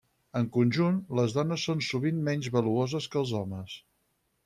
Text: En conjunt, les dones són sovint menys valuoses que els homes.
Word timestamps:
En 0.37 0.45
conjunt, 0.55 0.97
les 1.19 1.35
dones 1.35 1.67
són 1.69 1.85
sovint 1.91 2.25
menys 2.31 2.53
valuoses 2.59 3.11
que 3.15 3.25
els 3.25 3.39
homes. 3.43 3.79